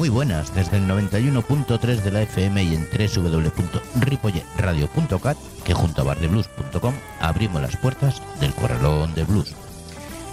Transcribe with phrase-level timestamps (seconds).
[0.00, 6.94] Muy buenas, desde el 91.3 de la FM y en www.ripolletradio.cat, que junto a bardeblues.com
[7.20, 9.54] abrimos las puertas del corralón de blues.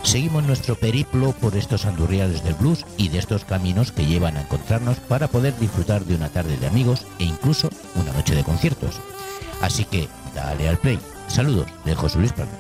[0.08, 4.42] Seguimos nuestro periplo por estos andurriales del blues y de estos caminos que llevan a
[4.44, 9.02] encontrarnos para poder disfrutar de una tarde de amigos e incluso una noche de conciertos.
[9.62, 10.98] Así que dale al play.
[11.28, 12.54] Saludos de José Luis Pablo.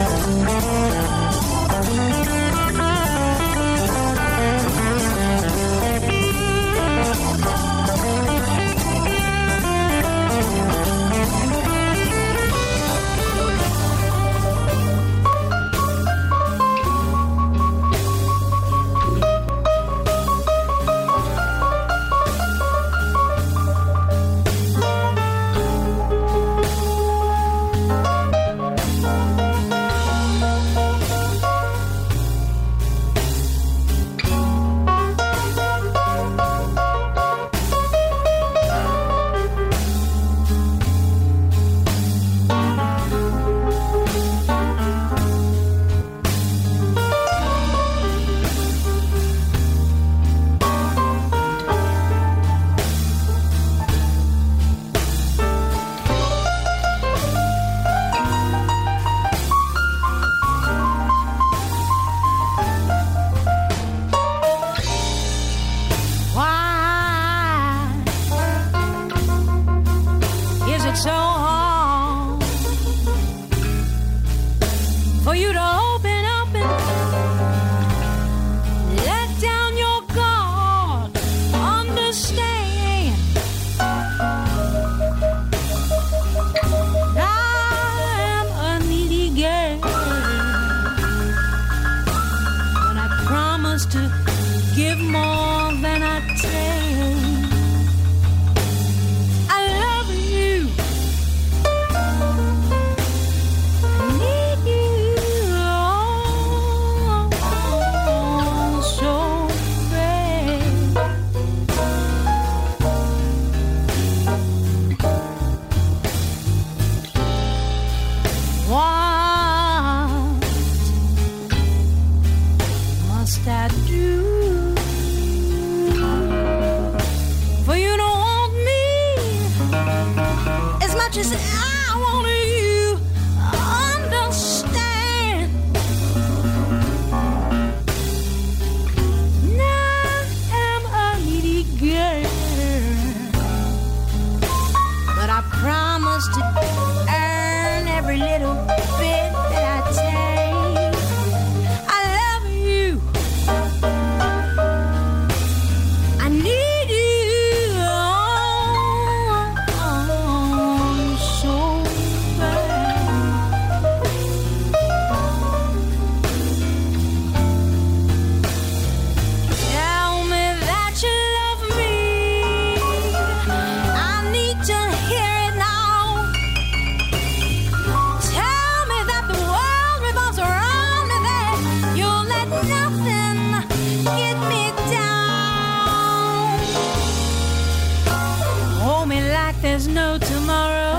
[189.78, 190.98] There's no tomorrow.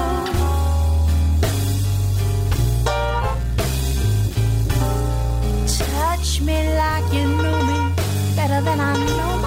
[5.67, 7.79] Touch me like you know me
[8.37, 9.38] better than I know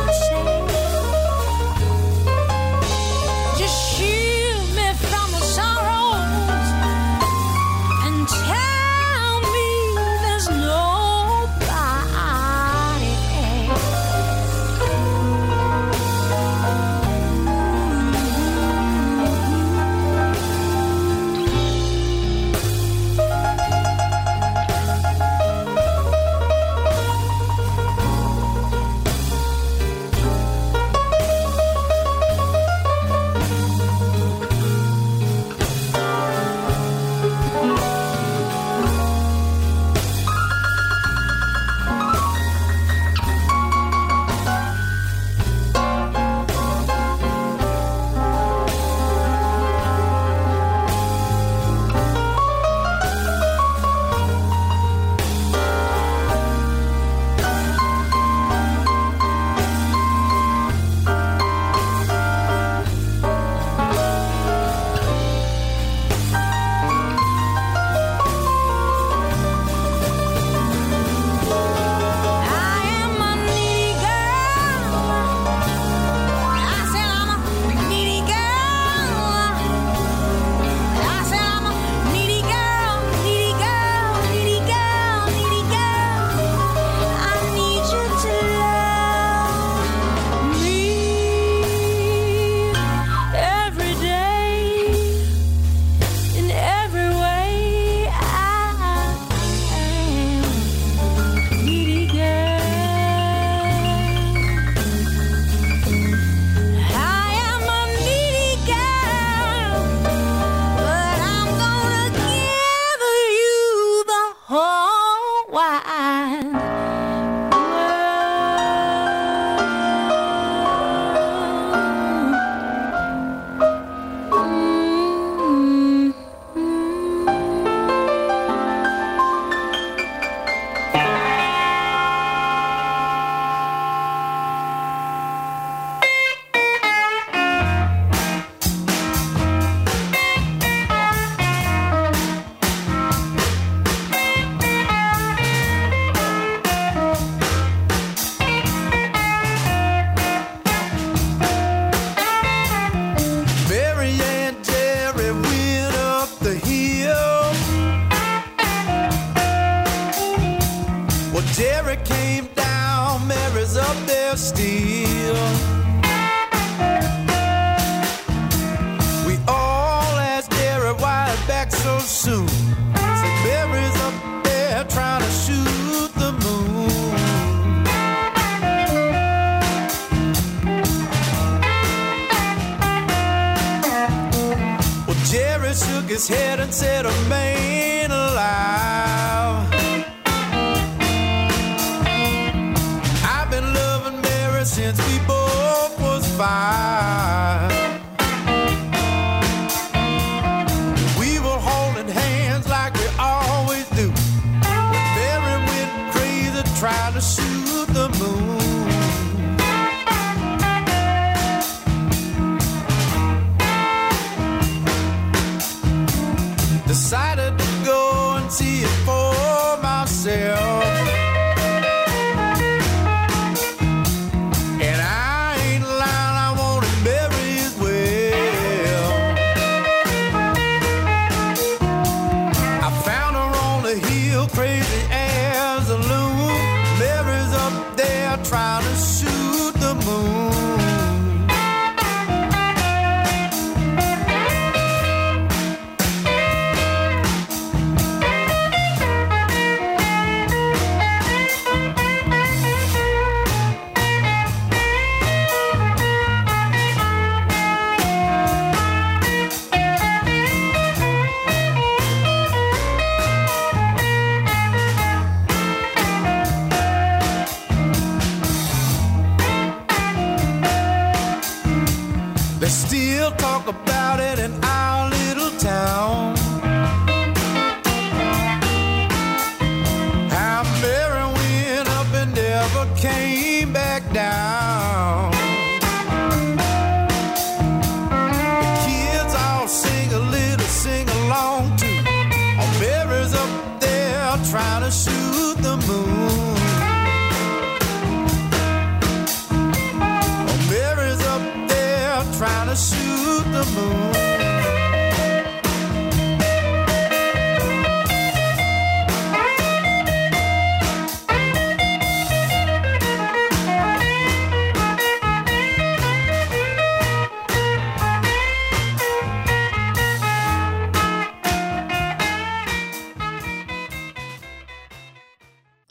[206.81, 208.70] try to soothe the moon.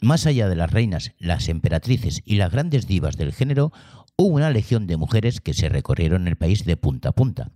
[0.01, 3.71] Más allá de las reinas, las emperatrices y las grandes divas del género,
[4.17, 7.51] hubo una legión de mujeres que se recorrieron el país de punta a punta.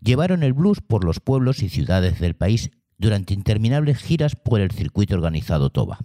[0.00, 4.70] Llevaron el blues por los pueblos y ciudades del país durante interminables giras por el
[4.70, 5.98] circuito organizado Toba,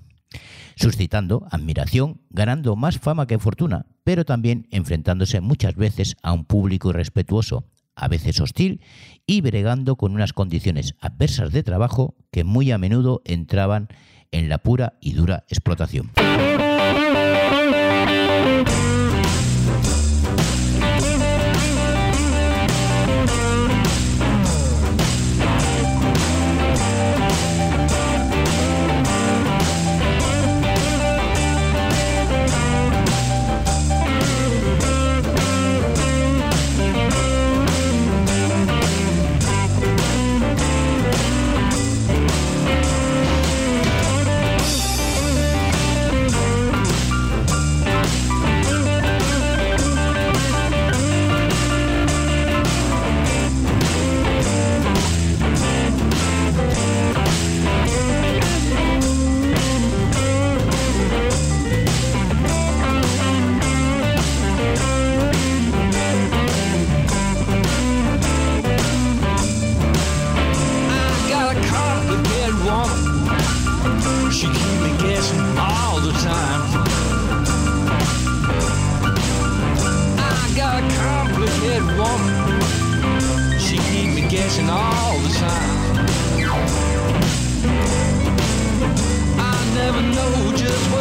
[0.76, 6.90] suscitando admiración, ganando más fama que fortuna, pero también enfrentándose muchas veces a un público
[6.90, 7.64] irrespetuoso,
[7.96, 8.82] a veces hostil
[9.26, 13.88] y bregando con unas condiciones adversas de trabajo que muy a menudo entraban
[14.32, 16.12] en la pura y dura explotación.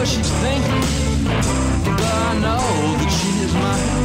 [0.09, 3.98] She's thinking, but I know that she is mine.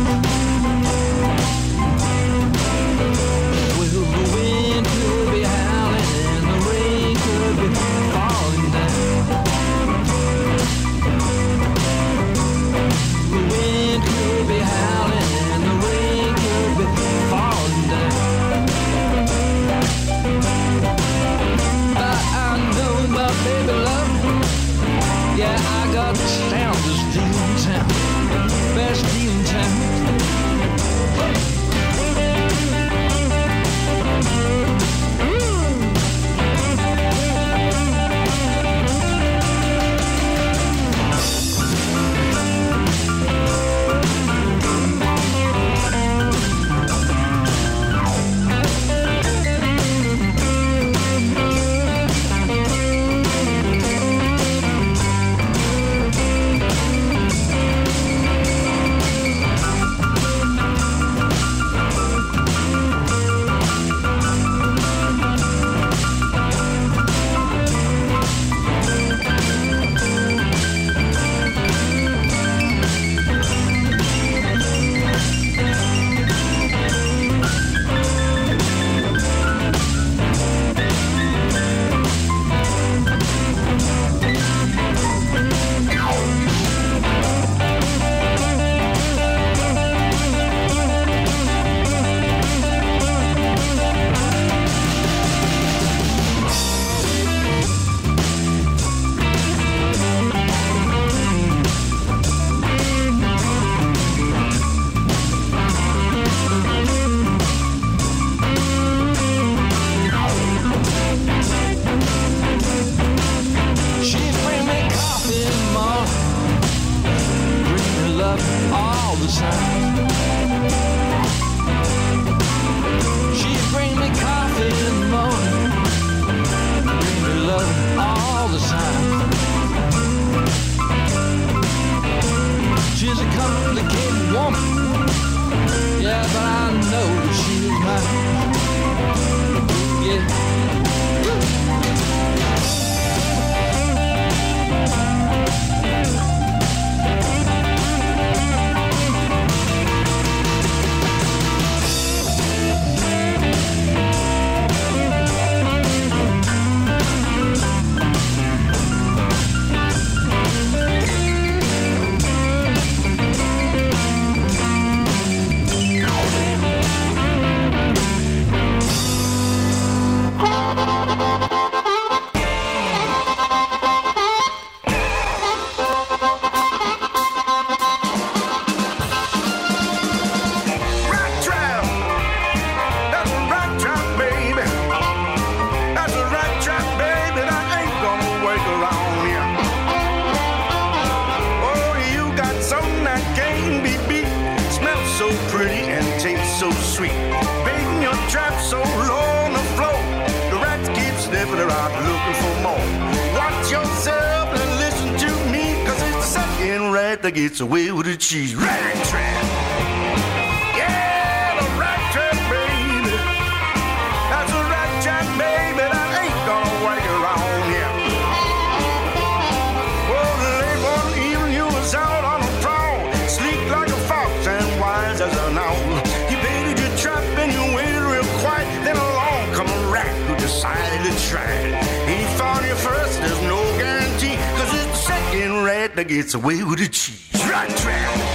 [235.95, 238.32] the away with the cheese.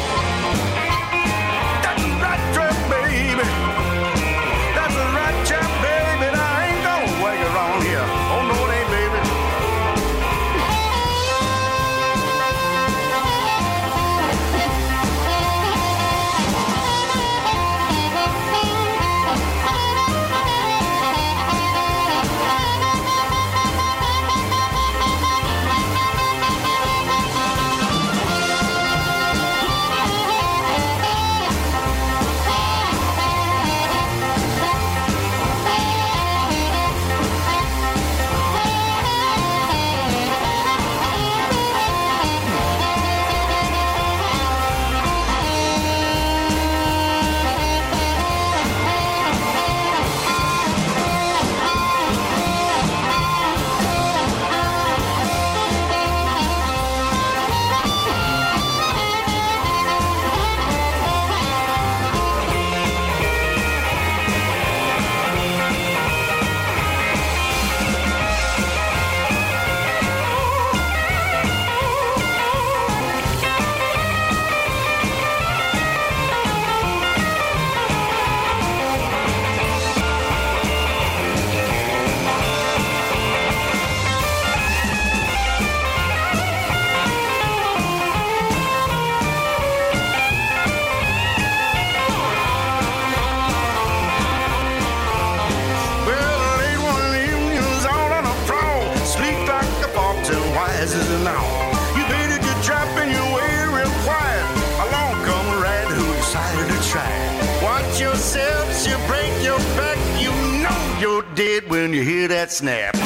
[100.88, 101.68] rises and all.
[101.96, 104.44] You better your trap and you wait real quiet.
[104.86, 107.62] Along come a rat who decided to try.
[107.62, 109.98] Watch yourselves, you break your back.
[110.20, 110.30] You
[110.62, 112.97] know you're dead when you hear that snap.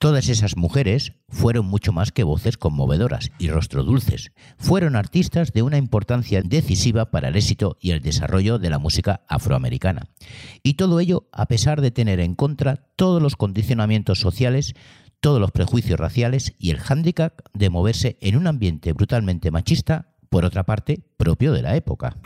[0.00, 4.32] Todas esas mujeres fueron mucho más que voces conmovedoras y rostro dulces.
[4.56, 9.20] Fueron artistas de una importancia decisiva para el éxito y el desarrollo de la música
[9.28, 10.06] afroamericana.
[10.62, 14.72] Y todo ello a pesar de tener en contra todos los condicionamientos sociales,
[15.20, 20.46] todos los prejuicios raciales y el hándicap de moverse en un ambiente brutalmente machista, por
[20.46, 22.16] otra parte, propio de la época.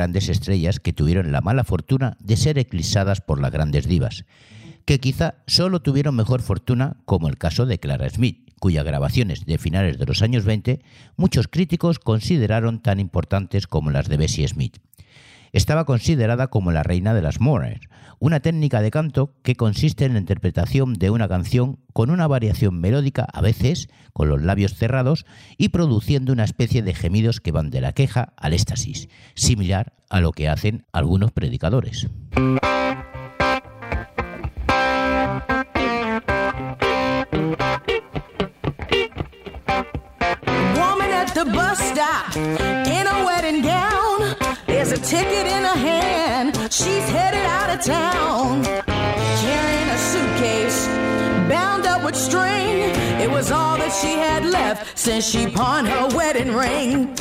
[0.00, 4.24] Grandes estrellas que tuvieron la mala fortuna de ser eclipsadas por las grandes divas,
[4.86, 9.58] que quizá solo tuvieron mejor fortuna, como el caso de Clara Smith, cuyas grabaciones de
[9.58, 10.80] finales de los años 20
[11.18, 14.78] muchos críticos consideraron tan importantes como las de Bessie Smith.
[15.52, 20.12] Estaba considerada como la reina de las mourners, una técnica de canto que consiste en
[20.12, 25.26] la interpretación de una canción con una variación melódica a veces con los labios cerrados
[25.56, 30.20] y produciendo una especie de gemidos que van de la queja al éxtasis, similar a
[30.20, 32.08] lo que hacen algunos predicadores.
[47.90, 48.62] Town.
[49.44, 50.86] Carrying a suitcase
[51.48, 52.78] bound up with string.
[53.20, 57.14] It was all that she had left since she pawned her wedding ring.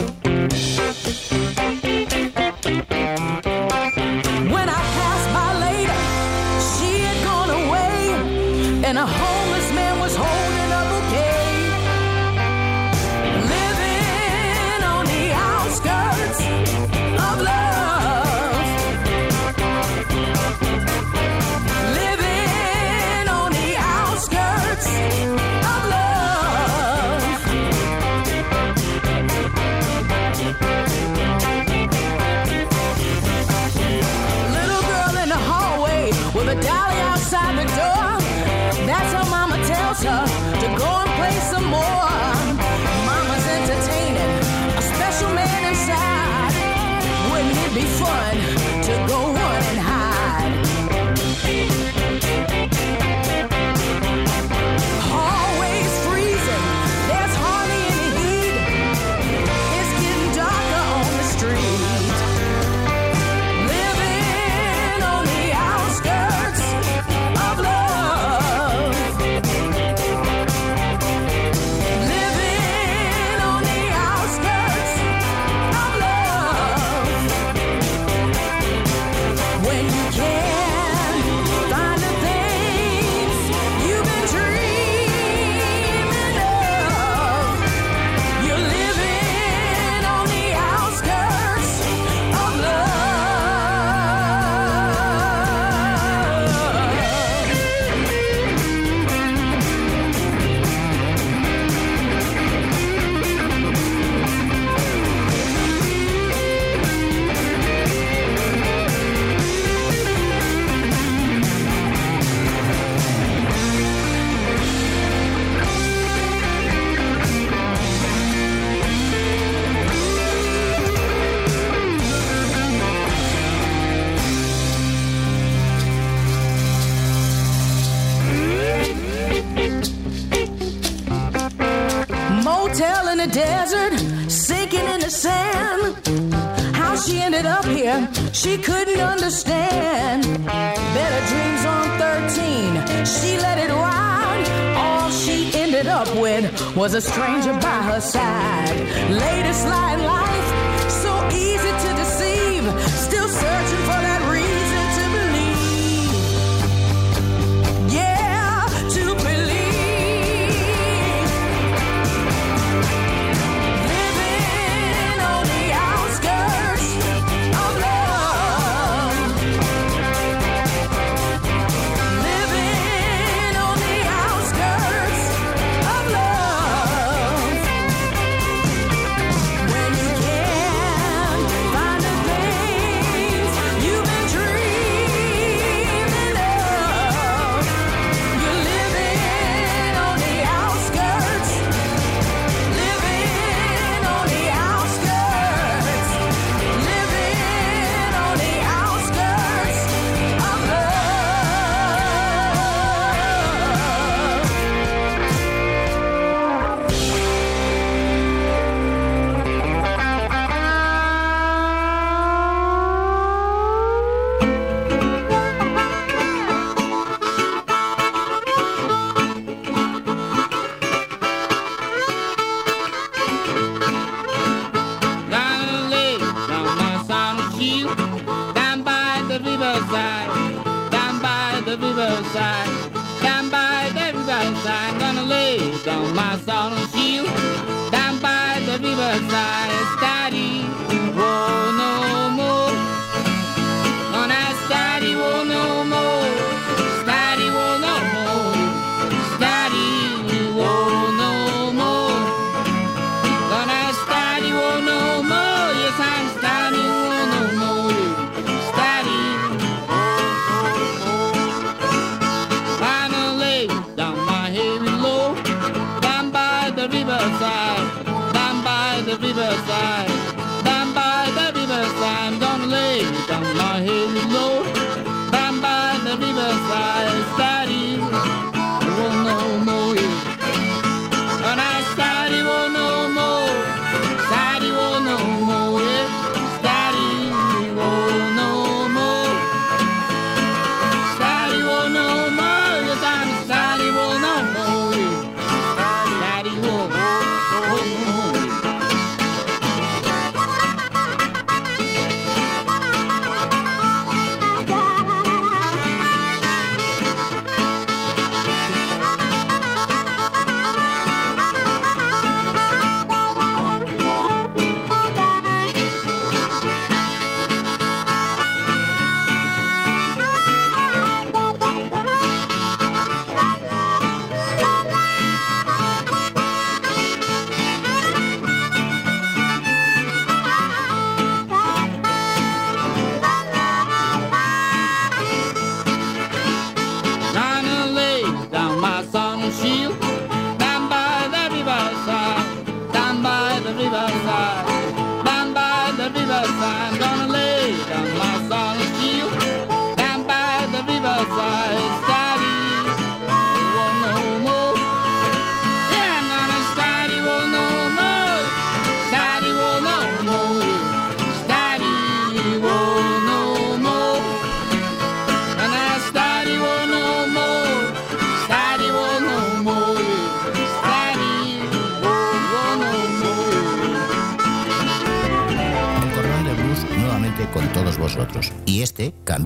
[146.92, 148.80] Was a stranger by her side.
[149.12, 150.29] Latest lie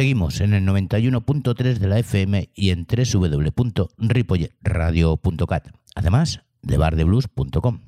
[0.00, 7.80] Seguimos en el 91.3 de la FM y en www.ripoyradio.cat, además de bardeblues.com.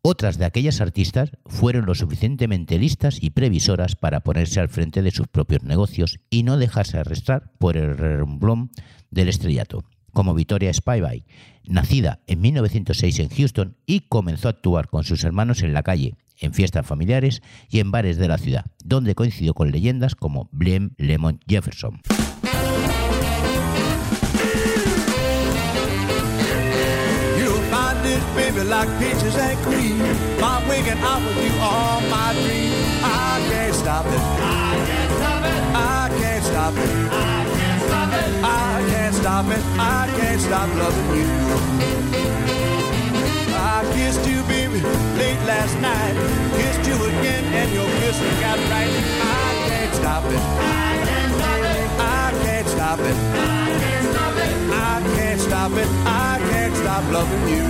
[0.00, 5.10] Otras de aquellas artistas fueron lo suficientemente listas y previsoras para ponerse al frente de
[5.10, 8.70] sus propios negocios y no dejarse arrastrar por el remblón
[9.10, 9.84] del estrellato,
[10.14, 11.26] como Victoria Spivey,
[11.66, 16.16] nacida en 1906 en Houston y comenzó a actuar con sus hermanos en la calle,
[16.40, 20.90] en fiestas familiares y en bares de la ciudad, donde coincidió con leyendas como Blem
[20.98, 22.00] Lemon Jefferson.
[38.46, 39.64] I can't stop it.
[39.78, 40.64] I can't stop.
[43.92, 44.80] Kissed you, baby,
[45.18, 46.14] late last night.
[46.56, 48.90] Kissed you again, and your kissing got right.
[49.20, 50.38] I can't stop it.
[50.38, 51.88] I can't stop it.
[52.00, 53.16] I can't stop it.
[53.36, 54.52] I can't stop it.
[54.72, 55.88] I can't stop it.
[56.06, 57.64] I can't stop loving you.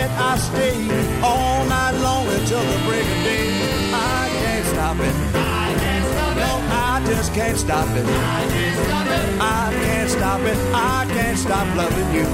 [0.00, 0.76] Yet I stay
[1.22, 3.48] all night long until the break of day.
[3.92, 5.14] I can't stop it.
[5.34, 6.40] I can't stop it.
[6.44, 6.52] No,
[6.88, 8.06] I just can't stop it.
[8.06, 9.24] I can't stop it.
[9.40, 10.58] I can't stop it.
[10.74, 12.08] I can't stop loving.
[12.16, 12.26] You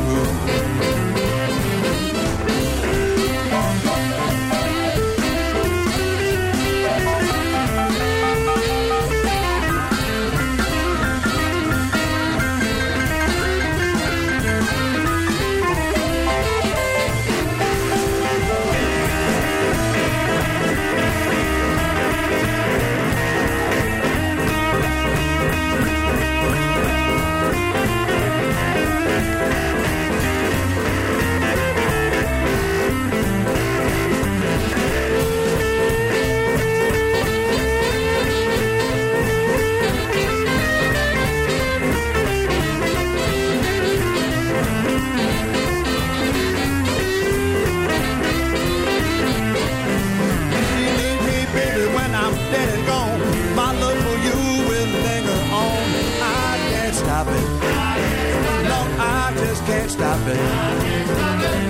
[60.28, 60.38] it.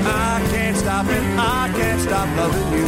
[0.06, 1.22] I can't stop it.
[1.38, 2.86] I can't stop loving you.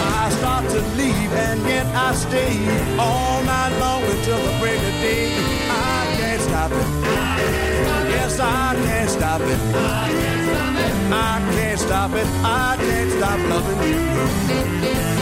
[0.00, 2.54] I start to leave and yet I stay
[2.98, 5.34] all night long until the break of day.
[5.70, 6.88] I can't stop it.
[8.14, 9.60] Yes, I can't stop it.
[11.12, 12.26] I can't stop it.
[12.42, 15.13] I can't stop loving you.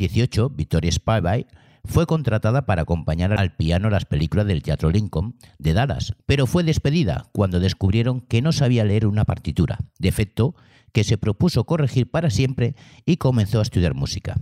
[0.00, 1.46] 1818, Victoria Spivey
[1.84, 6.62] fue contratada para acompañar al piano las películas del Teatro Lincoln de Dallas, pero fue
[6.62, 10.54] despedida cuando descubrieron que no sabía leer una partitura, defecto
[10.92, 12.74] que se propuso corregir para siempre
[13.06, 14.36] y comenzó a estudiar música.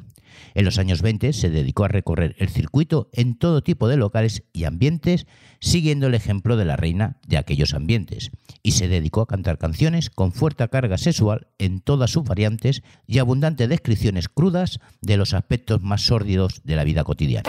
[0.54, 4.44] En los años 20 se dedicó a recorrer el circuito en todo tipo de locales
[4.52, 5.26] y ambientes,
[5.60, 8.30] siguiendo el ejemplo de la reina de aquellos ambientes,
[8.62, 13.18] y se dedicó a cantar canciones con fuerte carga sexual en todas sus variantes y
[13.18, 17.48] abundantes descripciones crudas de los aspectos más sórdidos de la vida cotidiana.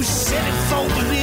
[0.00, 1.19] You said it so, believe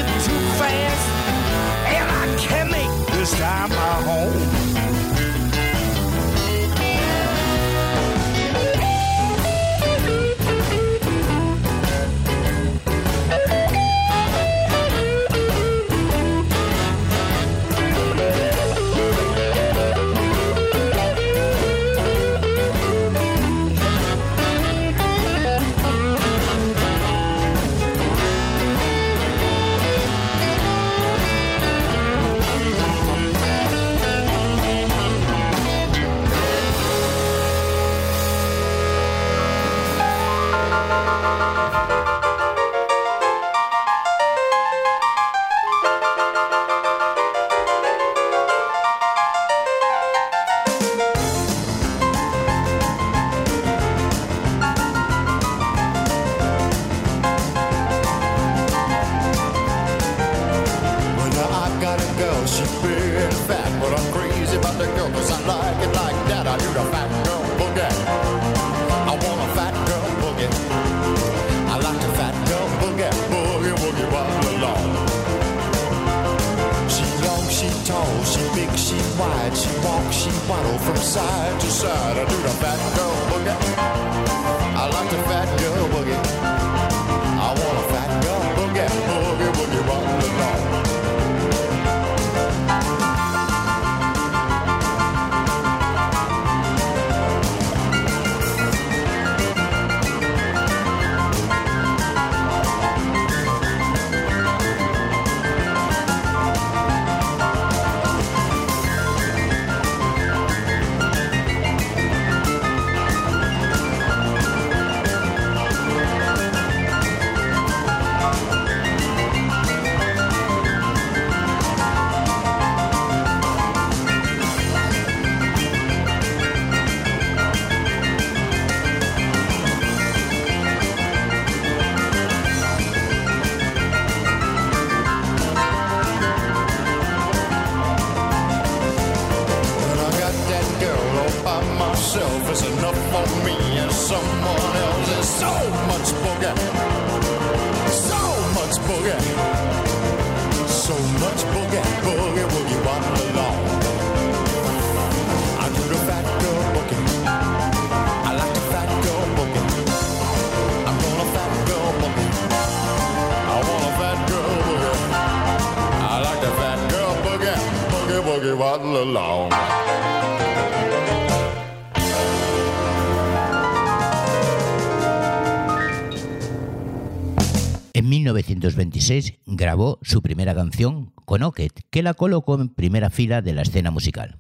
[179.45, 183.89] grabó su primera canción con Ocket, que la colocó en primera fila de la escena
[183.89, 184.37] musical.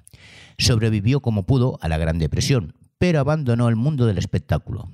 [0.57, 4.89] Sobrevivió como pudo a la Gran Depresión, pero abandonó el mundo del espectáculo.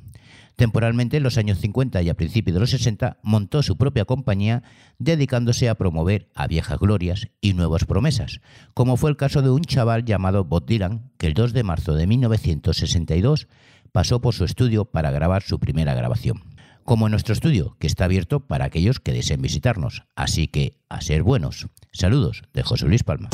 [0.56, 4.62] Temporalmente, en los años 50 y a principios de los 60, montó su propia compañía
[5.00, 8.42] dedicándose a promover a viejas glorias y nuevas promesas,
[8.76, 11.96] como fue el caso de un chaval llamado Bob Dylan, que el 2 de marzo
[11.96, 13.48] de 1962
[13.92, 16.53] pasó por su estudio para grabar su primera grabación
[16.84, 20.04] como en nuestro estudio, que está abierto para aquellos que deseen visitarnos.
[20.16, 21.68] Así que, a ser buenos.
[21.92, 23.30] Saludos de José Luis Palma.